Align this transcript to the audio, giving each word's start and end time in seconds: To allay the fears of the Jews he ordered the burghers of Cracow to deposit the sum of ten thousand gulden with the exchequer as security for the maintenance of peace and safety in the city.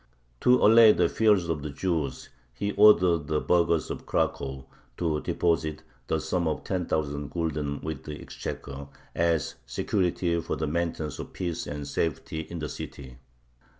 To 0.39 0.55
allay 0.65 0.93
the 0.93 1.07
fears 1.07 1.47
of 1.47 1.61
the 1.61 1.69
Jews 1.69 2.29
he 2.55 2.71
ordered 2.71 3.27
the 3.27 3.39
burghers 3.39 3.91
of 3.91 4.07
Cracow 4.07 4.65
to 4.97 5.21
deposit 5.21 5.83
the 6.07 6.19
sum 6.19 6.47
of 6.47 6.63
ten 6.63 6.87
thousand 6.87 7.29
gulden 7.29 7.81
with 7.83 8.05
the 8.05 8.19
exchequer 8.19 8.87
as 9.13 9.57
security 9.67 10.41
for 10.41 10.55
the 10.55 10.65
maintenance 10.65 11.19
of 11.19 11.33
peace 11.33 11.67
and 11.67 11.87
safety 11.87 12.39
in 12.39 12.57
the 12.57 12.67
city. 12.67 13.19